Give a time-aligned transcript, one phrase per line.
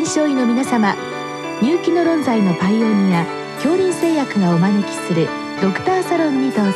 [0.00, 0.96] 臨床医の皆様
[1.60, 5.28] 入気の論剤のパイオニア恐林製薬がお招きする
[5.60, 6.72] ドクターサロンにどうぞ。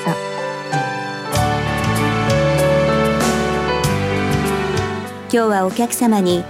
[5.22, 6.44] 今日はお客様に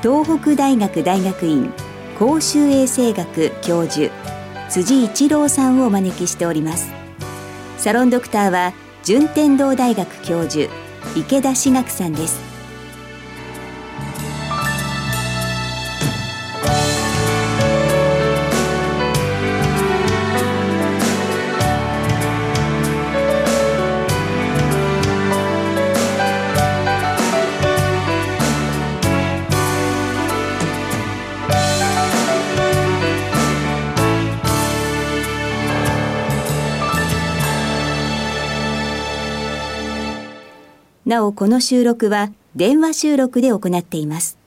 [0.00, 1.70] 東北大学大学院
[2.18, 4.10] 公衆衛生学教授
[4.70, 6.90] 辻一郎さんをお招きしております。
[7.76, 8.72] サロンドクターは
[9.02, 10.72] 順天堂大学教授
[11.16, 12.53] 池田志学さんです。
[41.06, 44.38] なおこの収録は電話収録で行っています。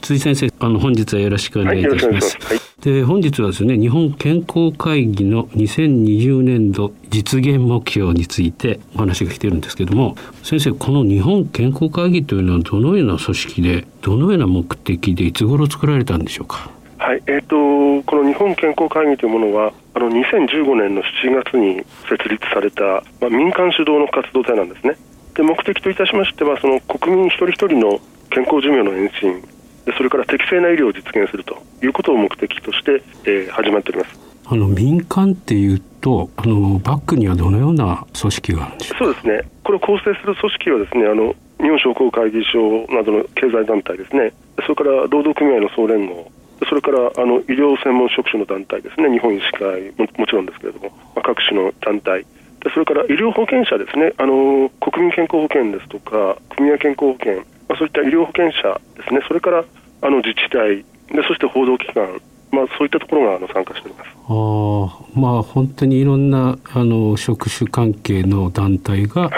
[0.00, 10.14] 辻先生あの本日はよろしくお願いいたします、はい、で本日はですね日本健康会議の2020年度実現目標についてお話が来ているんですけども
[10.44, 16.70] 先生この日本健康会議というのはどのような組織でどのような目的でいつ頃作られたんでしょうか？
[16.98, 24.96] はいえーと、この日本健康会議というものはあの2015年の7月に設立された、まあ、民間主導の活動体なんですね。
[25.36, 29.42] で目的といたしましてはその国民一人一人の健康寿命の延伸
[29.84, 34.18] でそれから適正な医療を実現するということを目的として、えー、始まっております。
[34.48, 39.40] あの民間っていうとあのバックにはどのような組織があるんでしょうそうですね。
[39.62, 44.32] これを構成する組織はですねあの日本商工会議所などの経済団体ですね。
[44.62, 46.30] それから労働組合の総連合。
[46.68, 49.10] それからあの医療専門職種の団体ですね。
[49.10, 52.24] 日本医師会ももちろんですけれども、まあ、各種の団体
[52.70, 57.36] それから医療保険者ですね、あの国民健康保険ですとか、組合健康保険、
[57.68, 59.64] まあ、そういった医療保険者ですね、それから
[60.02, 64.10] あの自治体で、そして報道機関、まあ、そういったところがあの参加しております。
[64.28, 69.30] あまあ本当にいろんなあの職種関係の団体が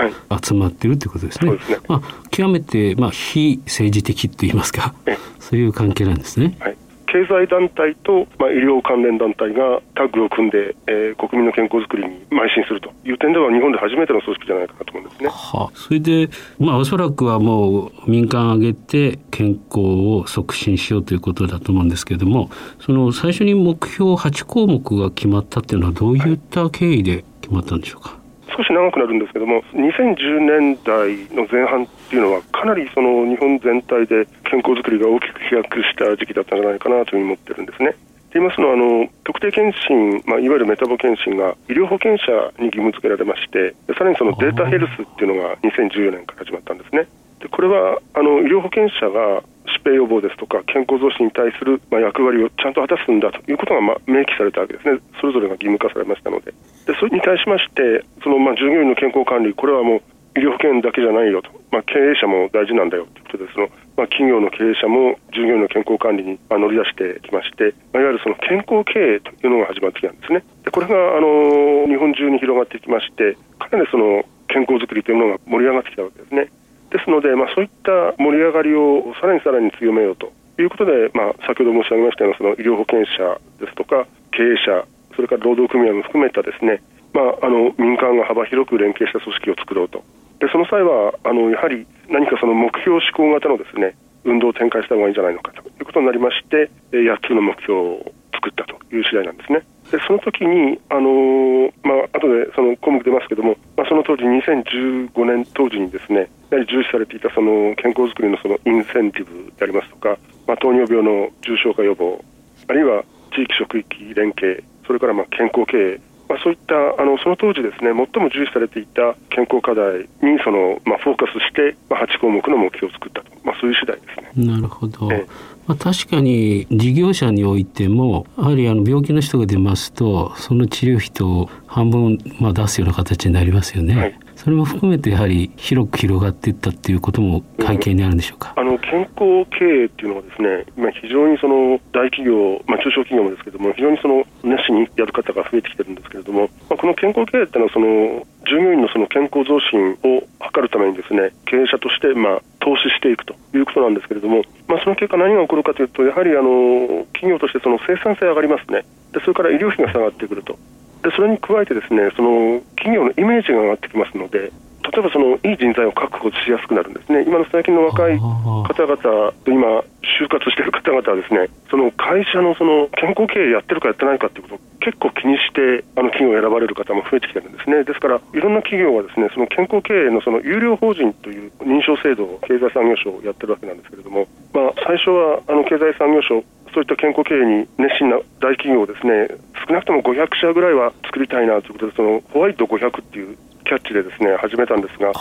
[0.43, 1.51] 集まっているということですね。
[1.51, 1.79] はい、すね。
[1.89, 4.95] まあ、極めて、まあ、非政治的といいますか、
[5.41, 6.57] そういう関係なんですね。
[6.61, 6.78] はい
[7.09, 15.29] 経済団体と、まあ、医療関連団体がタッグを組んで、えー、国民の健康づくりに邁進するという点では日本で初めての組織じゃないかなと思うんですね。
[15.31, 28.18] はあ、それで、まあ、おそらくはもう民間挙げて健康を促進しようということだと思うんですけれどもその最初に目標8項目が決まったっていうのはどういった経緯で決まったんでしょうか、はい
[28.59, 37.93] 少し長くなるんですけども2010年代の前半っていうのはかなりその日本全体で健康づくりが大きく飛躍した時期だったんじゃないかなというふうに思ってるんですね。
[37.93, 47.07] と言いますのはあの特定健診、まあ、いわゆるメタボ検診が医療保険者に義務付けられましてさらにそのデータヘルスっていうのが2014年から始まったんですね。
[47.39, 56.53] でこれはあの医療保険者が疾病予防ですとか健康増進に対する、まあ、役割をちゃんと果たすんだということが、まあ、明記されたわけですね、それぞれが義務化されましたので、
[56.87, 60.03] でそれに対しまして、そのまあ従業員の健康管理、これはもう
[60.39, 63.69] 医療保険だけじゃないよと、まあ、経営者も大事なんだよということで、その
[63.99, 70.45] まあ、企業の経営者も従業員の健康管理に乗り出してきまして、まあ、いわゆるその健康経営というのが始まってきたんですね。
[70.63, 76.47] でこれがあの日本中に広がってきまして、かなりその健康づくりというものが盛り上がってきたわけですね。
[76.91, 86.83] ですので、まあ、そういった盛り上がりをさらにさらに強めようということで、まあ、先ほど申し上げましたようなその医療保険者ですとか経営者それから労働組合も含めたですね、
[87.13, 90.03] まあ、あの民間が幅広く連携した組織を作ろうと
[90.41, 99.63] でその際はあのやはり何かその目標志向型のですね運動を展開した方がいいんじゃないのかということになりまして8つの目標を作ったという次第なんですね。
[99.91, 112.23] でその時に、あのー、まあ後でその項目出ますけども、まあ、その当時2015年当時にですねやはり重視されていたその健康づくりのそのインセンティブでありますとか、まあ、糖尿病の重症化予防
[112.69, 113.05] あるいは
[113.35, 124.47] 地域職域連携それからまあ健康経営まあ、そういったあのその当時ですね最も重視されていた健康課題にその、まあ、フォーカスして、まあ、8項目の目標を作ったと、まあ、そういう次第ですね。
[124.47, 125.27] なるほど、え
[125.69, 133.95] まあ、確かに事業者においてもやはりあの病気の人が出ますとその治療費と半分まあ出すような形になりますよね。
[133.95, 134.19] はい。
[134.39, 158.85] それも含めてやはり広く広がっていったっていうことも背景にあるんでしょうか、うん、あの健康経営っていうのはですね今非常にその大企業、まあ、中小企業もですけども非常にその熱心にやる方が増えてきてるんですけれども、まあ、この健康経営っていうのはその従業員のその健康増進を図るためにですね経営者としてまあ投資していくということなんですけれども、まあ、その結果何が起こるかというとやはりあの企業としてその生産性上がりますね。
[159.13, 160.59] でそれから医療費が下がってくると。
[161.03, 164.51] でそれに加えてですねその企業のイメージが上がってきますので
[164.83, 167.23] 例えばそのいい人材を確保しやすくなるんですね。
[167.23, 168.97] 今の最近の若い方々
[169.45, 174.58] と今就就活している方々はですねその会社のその健康経営やってるかやってないかっていうことを
[174.89, 186.41] 結構気にしてあの企業を選ばれる方も増えてきてるんですねですからいろんな企業がですねその健康経営のその有料法人という認証制度を経済産業省やってるわけなんですけれども、まあ、最初はあの経済産業省
[186.73, 189.29] そういった健康経営に熱心な大企業をですね
[189.69, 193.37] 少なくとも500社ぐらいは作りたいなということでそのホワイト500っていう
[193.69, 195.13] キャッチでですね始めたんですが、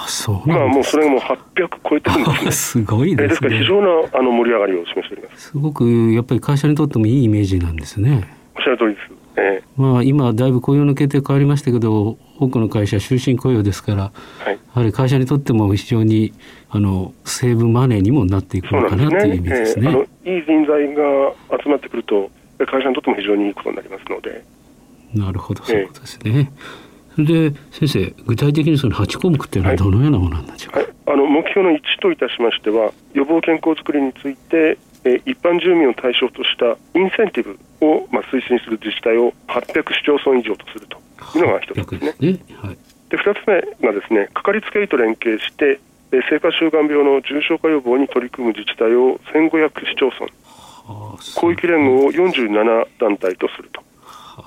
[0.45, 2.51] 今はもうそれがもう800超えてるんですね。
[2.53, 5.49] すごいです、ね、ですから非常なあの盛り上がりを示しております。
[5.49, 5.83] すごく
[6.13, 8.23] やっぱり会社にとってもいいイメージなんですね。
[8.55, 9.16] おっしゃる通りです。
[9.77, 16.33] えー、まあ今だいぶ雇用の決定変わりましたけど、多くの会社終身雇用ですから、はい、やはり会社にとっても非常に
[16.69, 20.07] あのセーブマネーにもなっていくのかなという意味ですね。
[20.25, 21.33] えー、いい人材が
[21.63, 22.29] 集まってくると
[22.65, 24.43] 会社にとっても非常にいいことになりますので。
[25.13, 26.51] なるほど、そういうことですね。
[27.15, 40.97] それで先生具体的にその8項目っていうのはどのようなものなんでしょうか、はいはい、あの目標の1といたしましては予防健康づくりについてえ一般住民を対象としたインセンティブを、まあ、推進する自治体を800市町村以上とすると
[41.37, 42.15] いうのが一つですね。
[42.19, 42.77] で、ねはい、
[43.09, 43.47] 2つ
[43.81, 45.79] 目がですねかかりつけ医と連携して
[46.29, 50.27] 生活習慣病の重症化予防に取り組む自治体を1500市町村
[51.19, 53.81] 広域連合を47団体とすると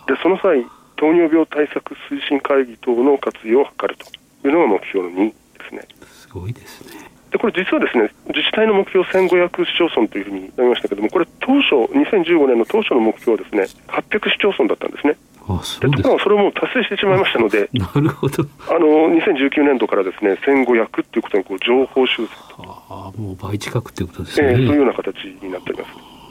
[0.06, 0.64] でその際
[0.96, 5.34] 糖尿病対策推進会議等の活用を図るというのが目標の2で
[5.68, 5.88] すね。
[6.06, 7.09] すごいですね。
[7.30, 15.16] でこれ実はですね自治体の目標1500市町村というふうになりましたけどもこれ当初2015年の当初の目標はですね800市町村だったんですね。
[15.48, 22.28] あそうでそれをもう達成してしまいましたので、なるほどあの2019年度からですね1500ということにこう情報修正
[22.58, 25.88] ああもう倍近くということですね、えー、そういうような形になっておりま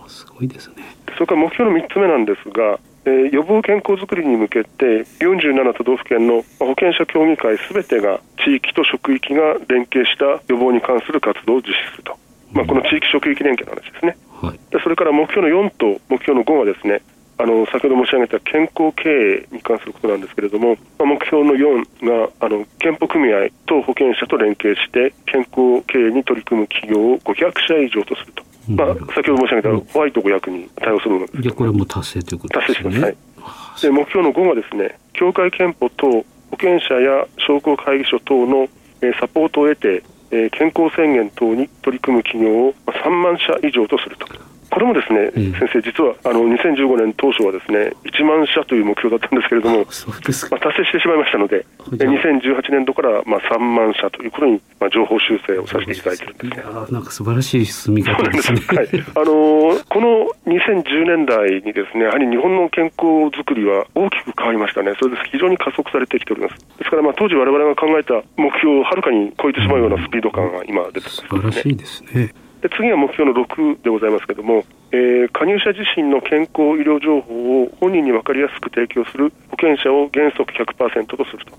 [0.08, 0.20] す。
[0.20, 0.76] すごいですね。
[1.14, 2.80] それから目標の3つ目なんですが、
[3.10, 12.18] えー、予防健康づくりに向けて47都道府県の保健者協議会すべてが地域と職域が連携した予防に関する活動を実施すると、
[12.52, 17.02] まあ、この地域職域連携の話ですね、はい、でそれから目標の4と目標の5はですね
[17.42, 32.76] あの先ほど申し上げた健康経営に関することなんですけれども、まあ、目標の4があの健保組合と保険者と連携して健康経営に取り組む企業を500社以上とするとまあ、先ほど申し上げたホワイト500に対応するものです、じゃこれも達成ということですね。
[32.76, 33.02] 達成します。
[33.02, 38.68] はい、で目標の5はですね、協会憲法等保険者や商工会議所等の、
[39.02, 44.28] えー、サポートを得て、えー、健康宣言等に取り組む企業を3万社以上とすると。
[44.70, 56.64] これもですね、先生、実はあの2015年当初はですね1万社という目標だったんですけれども、まあ、達成してしまいましたので、2018年度からまあ3万社ということにまあ情報修正をさせていただいてるんですね。
[56.92, 58.62] なんか素晴らしい進み方ですね。
[58.68, 64.94] はい、あのー、この2010年代にですね、やはり日本の健康づくりは大きく変わりましたね。
[65.00, 66.56] それで非常に加速されてきております。
[66.78, 72.34] ですからまあ当時我々が考えた目標をはるかに超えてしまうようなスピード感が今出てます、ね、素晴らしいですね。
[72.62, 81.58] で次は目標の6でございますけれども、えー、加入者自身の健康医療情報を本人に分かりやすく提供する保険者を原則100%とすると。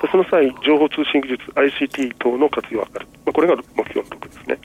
[0.00, 4.58] でその際、情報通信技術、ICT 等の活用を図る、まあ、これが目標の6ですね。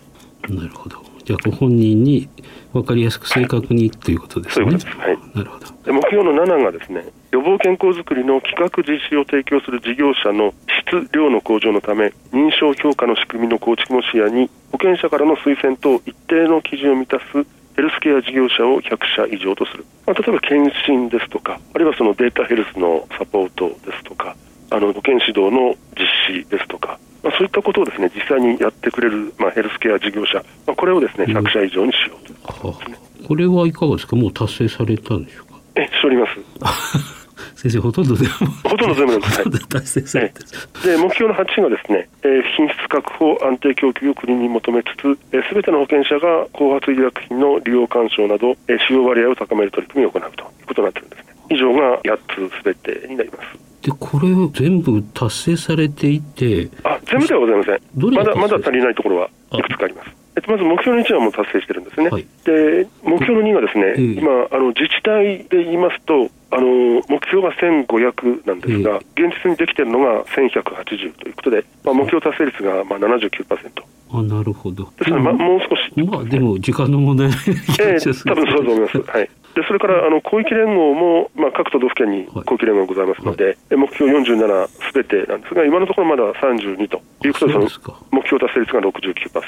[0.48, 1.17] なるほど。
[1.28, 2.30] じゃあ、ご本人に
[2.72, 4.72] 分かりやすく正確にということですね。
[4.72, 4.98] そういうことです。
[4.98, 5.18] はい。
[5.36, 5.66] なるほど。
[5.84, 10.54] で目標の7がですね、予防健康づくりの企画実施を提供する事業者の
[10.88, 17.46] 質量の向上のため、認証評価の仕組みの構築も視野に、保険者からの推薦等一定の基準を満たす
[17.76, 24.36] ヘルスケア事業者を100社以上とする、まあ、例えば検診ですとか、あるいはそのデータヘルスのサポートですとか、
[24.70, 32.98] あの保健指導の実施ですとか、まあ、そういったことをですね実際にやってくれる、まあ、ヘルスケア事業者、まあ、これをですね100社以上にしようと、ね、
[33.28, 35.60] これはいかがですか、もう達成されたんでしょうか？
[35.76, 37.18] えしております。
[37.56, 40.42] 先生ほとんど全部 ほとんど全部です、はい、達成されて
[40.88, 51.26] で目標の8がですね、えー、品質確保安定供給を国に求めつつすべ、えー、ての保険者が後発医薬品の利用干渉など、えー、使用割合を高める取り組みを行うということになっているんですね。
[51.50, 58.14] 以上が8つすべてになりますでこれ全部達成されていてあ全部ではございません。
[58.14, 60.10] まだまだ足りないところはいくつかあります。
[60.36, 73.87] えっと、まず目標の1はもう達成してるんですね、はい、で目標の2がですね、えー、今あの、自治体で言いますと、あの目標が1500なんですが、えー、現実にできているのが1180ということで、まあ、目標達成率がまあ79%。
[74.12, 74.92] あなるほど。
[74.98, 79.02] ですまあ、もう少し、まあ、でも時間の問題な気がします、えー、多分そうだと思います。
[79.02, 79.30] はい。
[79.56, 87.02] でそれからあの広域連合も、まあ、各都道府県に広域連合がございますので、はい、目標47すべてなんですが、今のところまだ32と。
[87.26, 87.68] いうことで、その
[88.12, 89.48] 目標達成率が69%で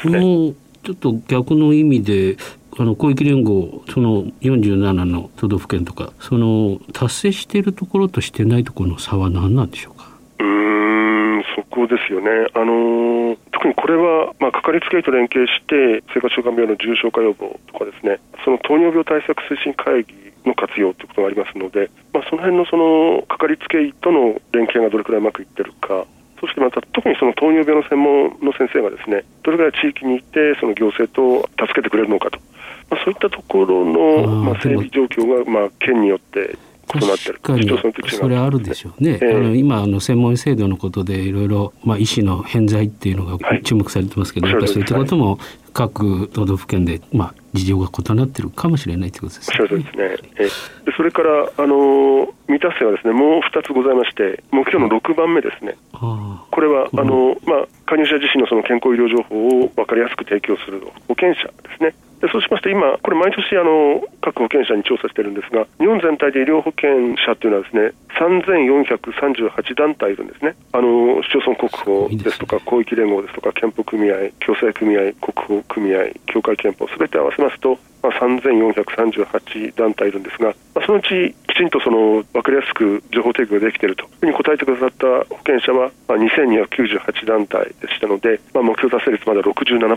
[0.00, 0.18] すね。
[0.18, 2.36] このちょっと逆の意味で
[2.78, 10.08] あの広域連合その47の都道府県とかその達成しているところとしてないところの差は何なんでしょうか？
[10.38, 20.16] うんそこですよね、あのー、特にこれは、まあ、かかりつけ医と連携して、生活習慣病の重症化予防とかですね、その糖尿病対策推進会議
[20.48, 26.06] の活用ということがありますので、まあ、その辺のそのかかりつけ医との連携がどれくらいうまくいってるか、
[26.40, 32.40] そしてまた特にその糖尿病の専門の先生がですねどれぐらい地域に行ってその行政と助けてくれるのかと、
[32.88, 36.56] まあ、そういったところのまあ整備状況がまあ県によって
[36.98, 37.70] 確かに
[38.10, 45.38] それあるでしょうね、えー、あの今あの専門制度のことでいろいろ、まあ、医師の偏在っていうのが注目されてますけど、はい、やっぱりそういったことも
[45.72, 49.56] 各都道府県で、まあ、事情が異なっているかもしれないということですね。
[49.56, 50.16] そうですね。
[50.36, 50.44] え
[50.84, 70.54] でそれからあの未達成はですねもう2つございまして目標の6番目ですね、これはあの、まあ、加入者自身のその健康医療情報を分かりやすく提供する保険者ですねでそうしまして今、これ毎年あの各保険者に調査してるんですが日本全体で医療保険者というのはですね3438団体いるんですね。
[70.72, 89.96] あの市町村国保ですとか広域連合ですとか健保組合共済組合国保組合協会憲法すべて合わせますと、まあ、3438団体いるんですが、まあ、そのうちきちんとその分かりやすく情報提供ができているというふうに答えてくださった保険者は、まあ、2298団体でしたので、まあ、目標達成率まだ67%、ま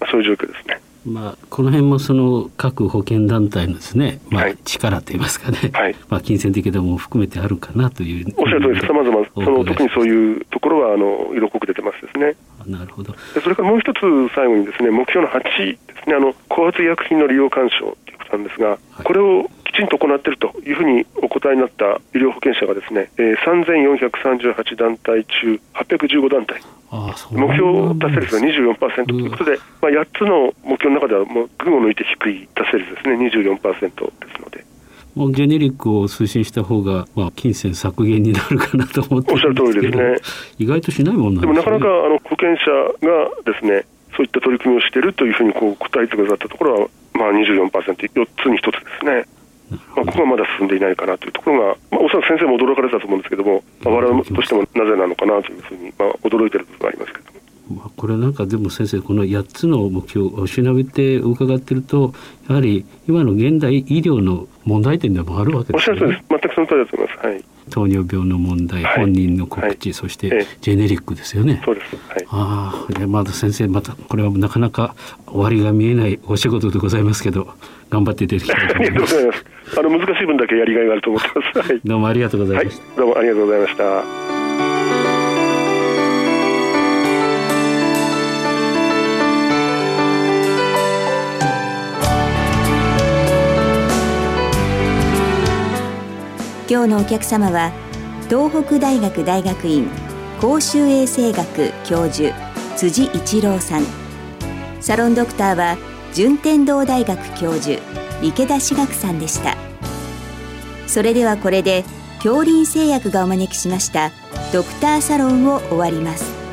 [0.00, 0.80] あ、そういう状況ですね。
[1.06, 8.34] まあ、この辺もその各保険団体のですね、まあ、力といいますかね、はい、まあ、金銭的でも含めてあるかなという。
[8.36, 12.34] おっしゃる通りです、さまざま、その特にそういうところはあの色濃く出てますですね。
[12.66, 13.14] なるほど。
[13.40, 14.00] それからもう一つ、
[14.34, 26.62] 最後にですね目標の8ですね、あの高圧医薬品の利用干渉ということなんですが、はい、これをきちんと行っているというふうにお答えになった医療保険者がですね、えー、3438団体中815団体。
[27.32, 33.16] 目標達成率が24%ということで、まあ、8つの目標の中ではもう群を抜いて低い達成率ですね。
[33.26, 33.90] 24%で
[34.34, 34.64] すので。
[35.14, 40.16] もうジェネリックを推進した方が、まあ、金銭削減になるかなと思っておっしゃる通りですね。
[40.58, 42.70] 意外としないもんなんです、ね、でもなかなかあの保険者
[43.02, 43.84] がですね
[44.16, 49.26] そういった取り組みをしているというふうにこう答えてくださったところは、まあ24%、4つに1つですね。
[49.70, 57.36] まあ、ここはまだ進んでいないかなというところが、まあ、おそらく先生も驚かれたと思うんですけども、まあ、我々としてもなぜなのかなというふうに、まあ、驚いている部分がありますけども。
[57.68, 62.14] まあ、これなんかでも先生この8つの目標を調べて伺っていると
[62.48, 65.96] やはり今の現代医療の問題点でもあるわけですね。
[65.96, 67.26] おっしゃる全くその通りだと思います。
[67.26, 67.44] はい。
[67.76, 71.60] 糖尿病の問題、はい、本人の告知、はい、そしてジェネリックですよね。
[71.62, 71.96] そうです。
[72.08, 72.26] はい。
[72.30, 77.52] ああ、まだ先生またこれはなかなか終わりが見えないお仕事でございますけど、
[77.90, 79.30] 頑張っていただきたいと思います。
[79.78, 81.68] あの難しい分だけやりがいがあると思ってます。
[81.68, 82.96] はい、どうもありがとうございました。
[82.96, 84.35] どうもありがとうございました。
[96.68, 97.70] 今日のお客様は
[98.28, 99.88] 東北大学大学院
[100.40, 102.34] 公衆衛生学教授
[102.76, 103.84] 辻一郎さん。
[104.80, 105.76] サロンドクターは
[106.12, 107.80] 順天堂大学教授
[108.20, 109.56] 池田志学さんでした。
[110.88, 111.84] それではこれで
[112.18, 114.10] 恐林製薬がお招きしました
[114.52, 116.45] ドクターサロンを終わります。